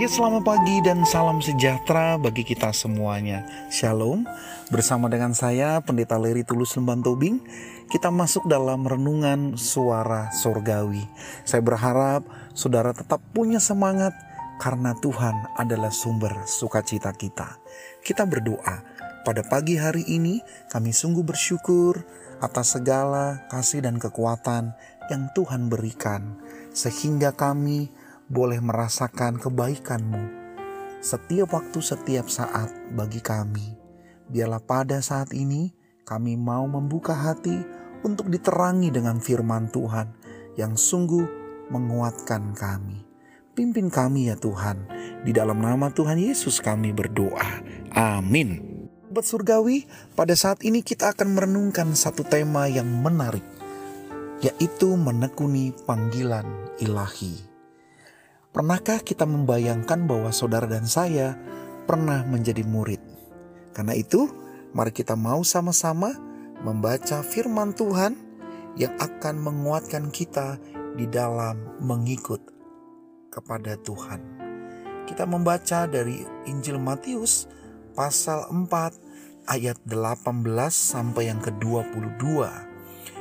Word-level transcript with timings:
Ya 0.00 0.08
selamat 0.08 0.48
pagi 0.48 0.80
dan 0.80 1.04
salam 1.04 1.44
sejahtera 1.44 2.16
bagi 2.16 2.40
kita 2.40 2.72
semuanya. 2.72 3.44
Shalom. 3.68 4.24
Bersama 4.72 5.12
dengan 5.12 5.36
saya 5.36 5.84
Pendeta 5.84 6.16
Leri 6.16 6.40
Tulus 6.40 6.72
Lemban 6.72 7.04
Tobing 7.04 7.36
Kita 7.84 8.08
masuk 8.08 8.48
dalam 8.48 8.88
renungan 8.88 9.60
suara 9.60 10.32
sorgawi. 10.32 11.04
Saya 11.44 11.60
berharap 11.60 12.24
saudara 12.56 12.96
tetap 12.96 13.20
punya 13.36 13.60
semangat 13.60 14.16
Karena 14.56 14.96
Tuhan 15.04 15.36
adalah 15.60 15.92
sumber 15.92 16.48
sukacita 16.48 17.12
kita. 17.12 17.60
Kita 18.00 18.24
berdoa. 18.24 18.80
Pada 19.20 19.44
pagi 19.44 19.76
hari 19.76 20.08
ini 20.08 20.40
kami 20.72 20.96
sungguh 20.96 21.28
bersyukur 21.28 22.00
Atas 22.40 22.72
segala 22.72 23.44
kasih 23.52 23.84
dan 23.84 24.00
kekuatan 24.00 24.72
yang 25.12 25.28
Tuhan 25.36 25.68
berikan 25.68 26.40
Sehingga 26.72 27.36
kami 27.36 27.99
boleh 28.30 28.62
merasakan 28.62 29.42
kebaikan-Mu 29.42 30.40
setiap 31.00 31.56
waktu, 31.56 31.80
setiap 31.80 32.28
saat 32.28 32.68
bagi 32.92 33.24
kami. 33.24 33.72
Biarlah 34.28 34.60
pada 34.60 35.00
saat 35.00 35.32
ini 35.32 35.72
kami 36.04 36.36
mau 36.36 36.68
membuka 36.68 37.16
hati 37.16 37.56
untuk 38.04 38.28
diterangi 38.28 38.92
dengan 38.92 39.16
firman 39.16 39.72
Tuhan 39.72 40.12
yang 40.60 40.76
sungguh 40.76 41.24
menguatkan 41.72 42.52
kami. 42.52 43.00
Pimpin 43.56 43.88
kami 43.88 44.30
ya 44.30 44.36
Tuhan, 44.36 44.86
di 45.26 45.32
dalam 45.34 45.58
nama 45.58 45.90
Tuhan 45.90 46.20
Yesus 46.20 46.60
kami 46.62 46.94
berdoa. 46.94 47.64
Amin. 47.96 48.78
Sobat 49.10 49.26
Surgawi, 49.26 49.90
pada 50.14 50.38
saat 50.38 50.62
ini 50.62 50.86
kita 50.86 51.10
akan 51.16 51.34
merenungkan 51.34 51.98
satu 51.98 52.22
tema 52.22 52.70
yang 52.70 52.86
menarik, 52.86 53.42
yaitu 54.38 54.94
menekuni 54.94 55.74
panggilan 55.82 56.46
ilahi. 56.78 57.49
Pernahkah 58.50 58.98
kita 59.06 59.30
membayangkan 59.30 60.10
bahwa 60.10 60.34
saudara 60.34 60.66
dan 60.66 60.82
saya 60.82 61.38
pernah 61.86 62.26
menjadi 62.26 62.66
murid? 62.66 62.98
Karena 63.70 63.94
itu, 63.94 64.26
mari 64.74 64.90
kita 64.90 65.14
mau 65.14 65.46
sama-sama 65.46 66.10
membaca 66.58 67.22
firman 67.22 67.70
Tuhan 67.78 68.18
yang 68.74 68.90
akan 68.98 69.38
menguatkan 69.38 70.10
kita 70.10 70.58
di 70.98 71.06
dalam 71.06 71.78
mengikut 71.78 72.42
kepada 73.30 73.78
Tuhan. 73.86 74.18
Kita 75.06 75.30
membaca 75.30 75.86
dari 75.86 76.18
Injil 76.50 76.82
Matius 76.82 77.46
pasal 77.94 78.50
4 78.50 79.46
ayat 79.46 79.78
18 79.86 80.26
sampai 80.74 81.30
yang 81.30 81.38
ke-22. 81.38 82.69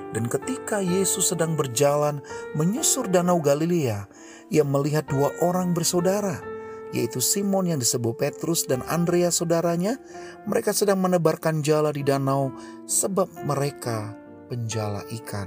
Dan 0.09 0.25
ketika 0.25 0.81
Yesus 0.81 1.29
sedang 1.29 1.53
berjalan 1.53 2.25
menyusur 2.57 3.05
danau 3.05 3.37
Galilea, 3.37 4.09
ia 4.49 4.63
melihat 4.65 5.05
dua 5.05 5.29
orang 5.45 5.77
bersaudara, 5.77 6.41
yaitu 6.89 7.21
Simon 7.21 7.69
yang 7.69 7.77
disebut 7.77 8.17
Petrus 8.17 8.65
dan 8.65 8.81
Andreas 8.89 9.37
saudaranya. 9.37 10.01
Mereka 10.49 10.73
sedang 10.73 10.97
menebarkan 11.05 11.61
jala 11.61 11.93
di 11.93 12.01
danau 12.01 12.49
sebab 12.89 13.29
mereka 13.45 14.17
penjala 14.49 15.05
ikan. 15.21 15.45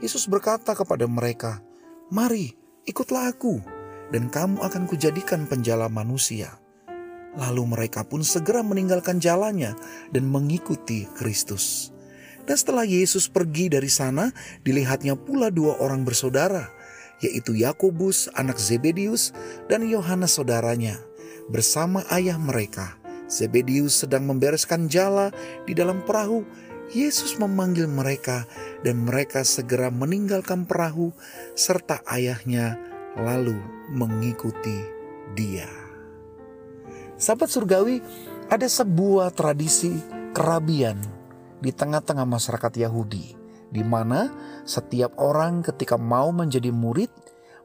Yesus 0.00 0.24
berkata 0.24 0.72
kepada 0.72 1.04
mereka, 1.04 1.60
"Mari, 2.08 2.56
ikutlah 2.88 3.28
aku, 3.28 3.60
dan 4.08 4.32
kamu 4.32 4.64
akan 4.64 4.88
kujadikan 4.88 5.44
penjala 5.44 5.92
manusia." 5.92 6.56
Lalu 7.32 7.76
mereka 7.76 8.04
pun 8.04 8.20
segera 8.20 8.60
meninggalkan 8.60 9.20
jalannya 9.20 9.72
dan 10.12 10.24
mengikuti 10.28 11.08
Kristus. 11.16 11.91
Dan 12.42 12.56
setelah 12.58 12.82
Yesus 12.82 13.30
pergi 13.30 13.70
dari 13.70 13.86
sana, 13.86 14.34
dilihatnya 14.66 15.14
pula 15.14 15.48
dua 15.48 15.78
orang 15.78 16.02
bersaudara, 16.02 16.66
yaitu 17.22 17.54
Yakobus 17.54 18.26
anak 18.34 18.58
Zebedius 18.58 19.30
dan 19.70 19.86
Yohanes 19.86 20.34
saudaranya 20.34 20.98
bersama 21.46 22.02
ayah 22.10 22.38
mereka. 22.38 22.98
Zebedius 23.30 24.04
sedang 24.04 24.28
membereskan 24.28 24.90
jala 24.90 25.32
di 25.64 25.72
dalam 25.72 26.02
perahu. 26.04 26.44
Yesus 26.92 27.40
memanggil 27.40 27.88
mereka 27.88 28.44
dan 28.84 29.08
mereka 29.08 29.48
segera 29.48 29.88
meninggalkan 29.88 30.68
perahu 30.68 31.08
serta 31.56 32.04
ayahnya 32.04 32.76
lalu 33.16 33.56
mengikuti 33.88 34.76
dia. 35.32 35.72
Sahabat 37.16 37.48
surgawi, 37.48 38.04
ada 38.52 38.68
sebuah 38.68 39.32
tradisi 39.32 39.96
kerabian 40.36 41.00
di 41.62 41.70
tengah-tengah 41.70 42.26
masyarakat 42.26 42.72
Yahudi 42.82 43.42
di 43.72 43.80
mana 43.80 44.28
setiap 44.68 45.16
orang 45.16 45.64
ketika 45.64 45.96
mau 45.96 46.28
menjadi 46.28 46.68
murid, 46.68 47.08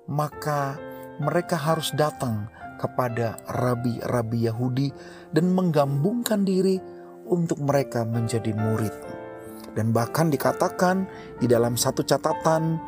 maka 0.07 0.79
mereka 1.19 1.59
harus 1.59 1.91
datang 1.91 2.47
kepada 2.79 3.41
rabi-rabi 3.51 4.47
Yahudi 4.47 4.87
dan 5.35 5.51
menggabungkan 5.51 6.47
diri 6.47 6.79
untuk 7.27 7.59
mereka 7.59 8.07
menjadi 8.07 8.55
murid. 8.55 8.95
Dan 9.75 9.91
bahkan 9.91 10.31
dikatakan 10.31 11.05
di 11.37 11.45
dalam 11.45 11.75
satu 11.75 12.01
catatan 12.01 12.79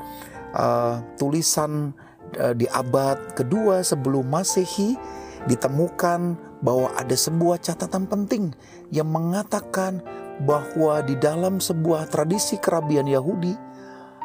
uh, 0.55 1.03
tulisan 1.19 1.91
uh, 2.39 2.55
di 2.55 2.65
abad 2.71 3.35
kedua 3.35 3.83
sebelum 3.83 4.25
Masehi 4.25 4.95
ditemukan 5.45 6.39
bahwa 6.63 6.89
ada 6.95 7.13
sebuah 7.13 7.61
catatan 7.61 8.09
penting 8.09 8.55
yang 8.89 9.11
mengatakan 9.11 10.01
bahwa 10.43 11.03
di 11.03 11.19
dalam 11.19 11.59
sebuah 11.59 12.07
tradisi 12.07 12.55
kerabian 12.55 13.07
Yahudi, 13.07 13.51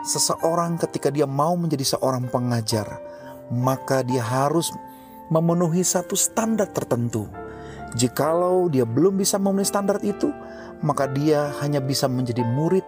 seseorang 0.07 0.79
ketika 0.79 1.11
dia 1.11 1.27
mau 1.27 1.59
menjadi 1.59 1.97
seorang 1.99 2.31
pengajar, 2.31 2.87
maka 3.51 4.07
dia 4.07 4.23
harus 4.23 4.71
memenuhi 5.33 5.83
satu 5.83 6.15
standar 6.15 6.71
tertentu. 6.71 7.27
Jikalau 7.95 8.71
dia 8.71 8.87
belum 8.87 9.19
bisa 9.19 9.39
memenuhi 9.39 9.67
standar 9.67 9.99
itu, 10.03 10.31
maka 10.83 11.11
dia 11.11 11.51
hanya 11.63 11.79
bisa 11.79 12.11
menjadi 12.11 12.43
murid 12.43 12.85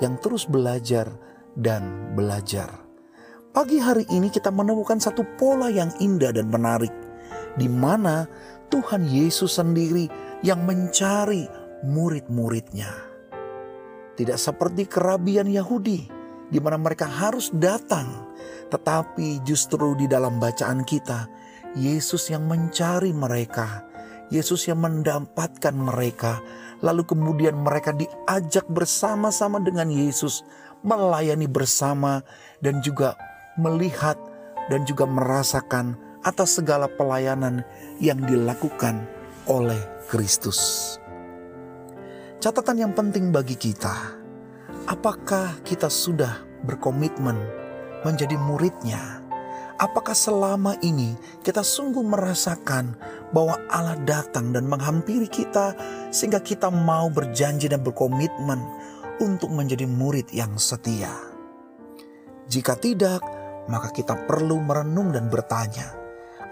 yang 0.00 0.16
terus 0.20 0.44
belajar 0.44 1.08
dan 1.56 2.12
belajar. 2.12 2.68
Pagi 3.56 3.80
hari 3.80 4.04
ini 4.12 4.28
kita 4.28 4.52
menemukan 4.52 5.00
satu 5.00 5.24
pola 5.40 5.72
yang 5.72 5.88
indah 5.96 6.28
dan 6.28 6.52
menarik, 6.52 6.92
di 7.56 7.72
mana 7.72 8.28
Tuhan 8.68 9.08
Yesus 9.08 9.56
sendiri 9.56 10.12
yang 10.44 10.68
mencari 10.68 11.65
murid-muridnya. 11.86 12.90
Tidak 14.18 14.34
seperti 14.34 14.90
kerabian 14.90 15.46
Yahudi, 15.46 16.08
di 16.50 16.58
mana 16.58 16.80
mereka 16.80 17.06
harus 17.06 17.54
datang, 17.54 18.32
tetapi 18.68 19.44
justru 19.46 19.94
di 19.94 20.10
dalam 20.10 20.42
bacaan 20.42 20.82
kita, 20.82 21.30
Yesus 21.78 22.32
yang 22.32 22.48
mencari 22.48 23.12
mereka, 23.12 23.84
Yesus 24.32 24.66
yang 24.66 24.82
mendapatkan 24.82 25.74
mereka, 25.76 26.42
lalu 26.82 27.06
kemudian 27.06 27.54
mereka 27.60 27.94
diajak 27.94 28.66
bersama-sama 28.66 29.62
dengan 29.62 29.86
Yesus, 29.92 30.42
melayani 30.82 31.46
bersama, 31.46 32.24
dan 32.64 32.80
juga 32.82 33.14
melihat 33.60 34.16
dan 34.66 34.82
juga 34.82 35.06
merasakan 35.06 35.94
atas 36.26 36.58
segala 36.58 36.90
pelayanan 36.90 37.62
yang 38.02 38.18
dilakukan 38.26 39.06
oleh 39.46 39.78
Kristus. 40.10 40.96
Catatan 42.36 42.76
yang 42.76 42.92
penting 42.92 43.32
bagi 43.32 43.56
kita, 43.56 44.12
apakah 44.84 45.56
kita 45.64 45.88
sudah 45.88 46.44
berkomitmen 46.68 47.32
menjadi 48.04 48.36
muridnya? 48.36 49.24
Apakah 49.80 50.12
selama 50.12 50.76
ini 50.84 51.16
kita 51.40 51.64
sungguh 51.64 52.04
merasakan 52.04 52.92
bahwa 53.32 53.56
Allah 53.72 53.96
datang 54.04 54.52
dan 54.52 54.68
menghampiri 54.68 55.32
kita 55.32 55.72
sehingga 56.12 56.44
kita 56.44 56.68
mau 56.68 57.08
berjanji 57.08 57.72
dan 57.72 57.80
berkomitmen 57.80 58.60
untuk 59.16 59.48
menjadi 59.48 59.88
murid 59.88 60.28
yang 60.28 60.60
setia? 60.60 61.16
Jika 62.52 62.76
tidak, 62.76 63.24
maka 63.72 63.88
kita 63.96 64.12
perlu 64.28 64.60
merenung 64.60 65.08
dan 65.08 65.32
bertanya, 65.32 65.88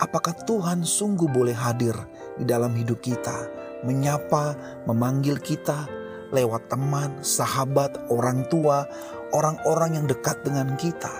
apakah 0.00 0.32
Tuhan 0.48 0.80
sungguh 0.80 1.28
boleh 1.28 1.52
hadir 1.52 1.92
di 2.40 2.48
dalam 2.48 2.72
hidup 2.72 3.04
kita? 3.04 3.63
Menyapa, 3.84 4.56
memanggil 4.88 5.38
kita 5.38 5.86
lewat 6.34 6.66
teman, 6.72 7.22
sahabat, 7.22 8.10
orang 8.10 8.42
tua, 8.50 8.88
orang-orang 9.30 10.02
yang 10.02 10.06
dekat 10.10 10.42
dengan 10.42 10.74
kita. 10.74 11.12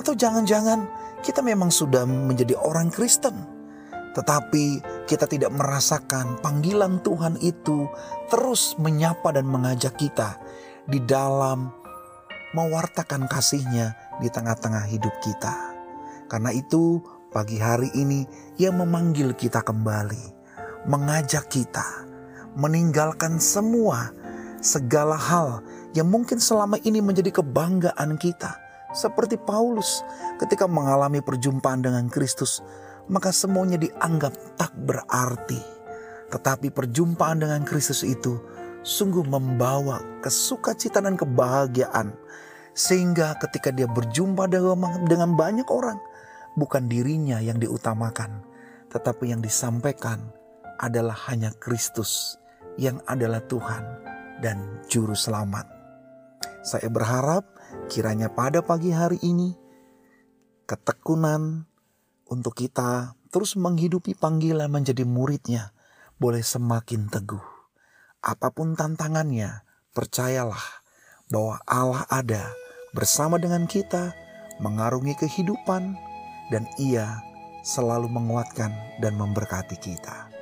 Atau 0.00 0.16
jangan-jangan 0.16 0.88
kita 1.20 1.44
memang 1.44 1.68
sudah 1.68 2.08
menjadi 2.08 2.56
orang 2.56 2.88
Kristen, 2.88 3.36
tetapi 4.16 4.80
kita 5.04 5.28
tidak 5.28 5.52
merasakan 5.52 6.40
panggilan 6.40 7.02
Tuhan 7.04 7.36
itu 7.44 7.86
terus 8.32 8.74
menyapa 8.80 9.34
dan 9.36 9.44
mengajak 9.44 9.94
kita 10.00 10.40
di 10.88 11.02
dalam 11.04 11.70
mewartakan 12.54 13.26
kasihnya 13.26 13.92
di 14.22 14.30
tengah-tengah 14.30 14.86
hidup 14.88 15.14
kita. 15.20 15.74
Karena 16.30 16.54
itu 16.54 17.02
pagi 17.34 17.58
hari 17.58 17.90
ini 17.98 18.24
ia 18.62 18.70
memanggil 18.70 19.34
kita 19.34 19.60
kembali 19.60 20.43
mengajak 20.84 21.48
kita 21.48 22.04
meninggalkan 22.54 23.42
semua 23.42 24.14
segala 24.62 25.18
hal 25.18 25.60
yang 25.92 26.08
mungkin 26.08 26.38
selama 26.38 26.78
ini 26.86 27.02
menjadi 27.02 27.42
kebanggaan 27.42 28.16
kita. 28.16 28.56
Seperti 28.94 29.34
Paulus 29.34 30.06
ketika 30.38 30.70
mengalami 30.70 31.18
perjumpaan 31.18 31.82
dengan 31.82 32.06
Kristus, 32.06 32.62
maka 33.10 33.34
semuanya 33.34 33.76
dianggap 33.76 34.32
tak 34.54 34.70
berarti. 34.86 35.58
Tetapi 36.30 36.70
perjumpaan 36.70 37.42
dengan 37.42 37.66
Kristus 37.66 38.06
itu 38.06 38.38
sungguh 38.86 39.26
membawa 39.26 39.98
kesukacita 40.22 41.02
dan 41.02 41.18
kebahagiaan. 41.18 42.14
Sehingga 42.74 43.38
ketika 43.38 43.70
dia 43.70 43.86
berjumpa 43.86 44.50
dengan 45.06 45.30
banyak 45.38 45.66
orang, 45.70 45.98
bukan 46.58 46.90
dirinya 46.90 47.38
yang 47.38 47.58
diutamakan, 47.62 48.42
tetapi 48.90 49.30
yang 49.30 49.38
disampaikan 49.38 50.43
adalah 50.78 51.16
hanya 51.30 51.54
Kristus 51.56 52.38
yang 52.80 52.98
adalah 53.06 53.42
Tuhan 53.46 53.84
dan 54.42 54.82
Juru 54.90 55.14
Selamat. 55.14 55.66
Saya 56.64 56.88
berharap 56.88 57.44
kiranya 57.92 58.32
pada 58.32 58.64
pagi 58.64 58.90
hari 58.90 59.20
ini 59.22 59.54
ketekunan 60.64 61.68
untuk 62.28 62.56
kita 62.56 63.14
terus 63.28 63.54
menghidupi 63.58 64.16
panggilan 64.16 64.70
menjadi 64.72 65.04
muridnya 65.04 65.74
boleh 66.16 66.40
semakin 66.40 67.10
teguh. 67.10 67.42
Apa 68.24 68.48
pun 68.48 68.72
tantangannya, 68.72 69.60
percayalah 69.92 70.80
bahwa 71.28 71.60
Allah 71.68 72.08
ada 72.08 72.48
bersama 72.96 73.36
dengan 73.36 73.68
kita, 73.68 74.16
mengarungi 74.62 75.12
kehidupan, 75.20 75.92
dan 76.48 76.64
Ia 76.80 77.20
selalu 77.66 78.08
menguatkan 78.08 78.72
dan 79.04 79.18
memberkati 79.20 79.76
kita. 79.76 80.33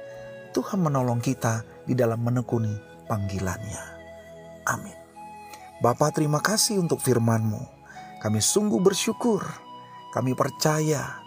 Tuhan 0.53 0.85
menolong 0.85 1.19
kita 1.19 1.65
di 1.89 1.97
dalam 1.97 2.21
menekuni 2.21 2.77
panggilannya. 3.09 3.85
Amin. 4.69 4.97
Bapa 5.83 6.15
terima 6.15 6.39
kasih 6.39 6.79
untuk 6.79 7.03
firman-Mu. 7.03 7.59
Kami 8.23 8.39
sungguh 8.39 8.79
bersyukur. 8.79 9.43
Kami 10.15 10.37
percaya 10.37 11.19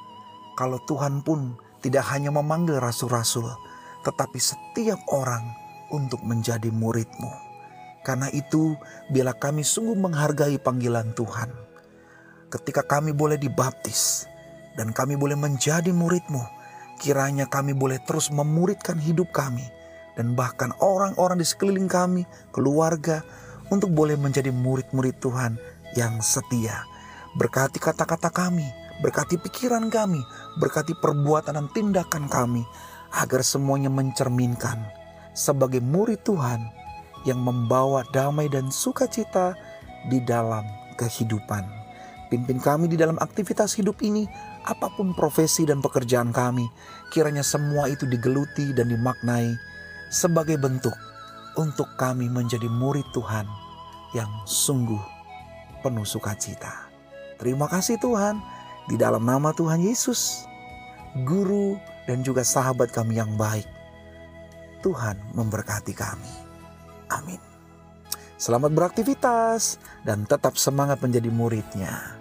kalau 0.56 0.80
Tuhan 0.88 1.19
pun 1.25 1.60
tidak 1.83 2.07
hanya 2.16 2.31
memanggil 2.31 2.80
rasul-rasul, 2.80 3.50
tetapi 4.07 4.39
setiap 4.39 5.01
orang 5.12 5.44
untuk 5.92 6.24
menjadi 6.24 6.72
muridmu. 6.72 7.30
Karena 8.06 8.30
itu, 8.31 8.77
bila 9.10 9.33
kami 9.33 9.66
sungguh 9.66 9.98
menghargai 9.98 10.62
panggilan 10.62 11.12
Tuhan, 11.18 11.50
ketika 12.54 12.86
kami 12.86 13.12
boleh 13.12 13.36
dibaptis 13.36 14.30
dan 14.77 14.94
kami 14.94 15.18
boleh 15.18 15.36
menjadi 15.36 15.89
muridmu, 15.89 16.45
kiranya 17.00 17.45
kami 17.47 17.75
boleh 17.75 18.00
terus 18.03 18.31
memuridkan 18.31 19.00
hidup 19.00 19.31
kami 19.31 19.63
dan 20.15 20.33
bahkan 20.33 20.71
orang-orang 20.80 21.39
di 21.39 21.47
sekeliling 21.47 21.92
kami, 21.92 22.24
keluarga, 22.56 23.21
untuk 23.69 23.92
boleh 23.92 24.15
menjadi 24.15 24.53
murid-murid 24.53 25.19
Tuhan 25.19 25.59
yang 25.97 26.21
setia. 26.24 26.88
Berkati 27.36 27.81
kata-kata 27.81 28.31
kami, 28.31 28.65
berkati 29.03 29.36
pikiran 29.36 29.92
kami, 29.92 30.24
berkati 30.62 30.95
perbuatan 30.95 31.59
dan 31.59 31.68
tindakan 31.75 32.31
kami, 32.31 32.63
agar 33.15 33.44
semuanya 33.44 33.91
mencerminkan 33.91 34.80
sebagai 35.36 35.83
murid 35.83 36.24
Tuhan 36.24 36.63
yang 37.27 37.44
membawa 37.44 38.07
damai 38.15 38.48
dan 38.48 38.71
sukacita 38.71 39.57
di 40.07 40.24
dalam 40.24 40.63
kehidupan. 40.95 41.84
Pimpin 42.35 42.59
kami 42.59 42.91
di 42.91 42.99
dalam 42.99 43.15
aktivitas 43.15 43.79
hidup 43.79 44.03
ini, 44.03 44.27
apa 44.67 44.91
pun 44.91 45.15
profesi 45.15 45.63
dan 45.63 45.79
pekerjaan 45.79 46.35
kami, 46.35 46.67
kiranya 47.07 47.39
semua 47.39 47.87
itu 47.87 48.03
digeluti 48.03 48.75
dan 48.75 48.91
dimaknai 48.91 49.55
sebagai 50.11 50.59
bentuk 50.59 50.91
untuk 51.55 51.87
kami 51.95 52.27
menjadi 52.27 52.67
murid 52.67 53.07
Tuhan 53.15 53.47
yang 54.11 54.27
sungguh 54.43 54.99
penuh 55.79 56.03
sukacita. 56.03 56.91
Terima 57.39 57.71
kasih 57.71 57.95
Tuhan, 58.03 58.35
di 58.91 58.99
dalam 58.99 59.23
nama 59.23 59.55
Tuhan 59.55 59.79
Yesus, 59.79 60.43
Guru 61.23 61.79
dan 62.03 62.19
juga 62.19 62.43
sahabat 62.43 62.91
kami 62.91 63.15
yang 63.15 63.31
baik. 63.39 63.63
Tuhan 64.83 65.15
memberkati 65.31 65.95
kami. 65.95 66.33
Amin. 67.15 67.39
Selamat 68.35 68.75
beraktivitas 68.75 69.79
dan 70.03 70.27
tetap 70.27 70.59
semangat 70.59 70.99
menjadi 70.99 71.31
muridnya. 71.31 72.14